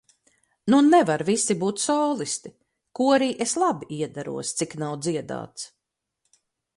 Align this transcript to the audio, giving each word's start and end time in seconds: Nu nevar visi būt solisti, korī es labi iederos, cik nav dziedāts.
Nu 0.73 0.77
nevar 0.85 1.23
visi 1.27 1.55
būt 1.63 1.83
solisti, 1.83 2.51
korī 3.01 3.29
es 3.47 3.55
labi 3.65 3.91
iederos, 4.01 4.57
cik 4.63 4.77
nav 4.85 4.97
dziedāts. 5.09 5.67